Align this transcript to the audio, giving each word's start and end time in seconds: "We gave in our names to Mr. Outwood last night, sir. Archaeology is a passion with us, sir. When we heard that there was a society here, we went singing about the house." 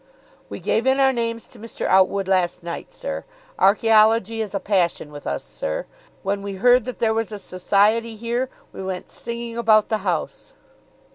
"We 0.49 0.59
gave 0.59 0.87
in 0.87 0.99
our 0.99 1.13
names 1.13 1.45
to 1.45 1.59
Mr. 1.59 1.85
Outwood 1.85 2.27
last 2.27 2.63
night, 2.63 2.91
sir. 2.91 3.23
Archaeology 3.59 4.41
is 4.41 4.55
a 4.55 4.59
passion 4.59 5.11
with 5.11 5.27
us, 5.27 5.43
sir. 5.43 5.85
When 6.23 6.41
we 6.41 6.55
heard 6.55 6.85
that 6.85 6.97
there 6.97 7.13
was 7.13 7.31
a 7.31 7.37
society 7.37 8.15
here, 8.15 8.49
we 8.73 8.81
went 8.81 9.11
singing 9.11 9.59
about 9.59 9.89
the 9.89 9.99
house." 9.99 10.53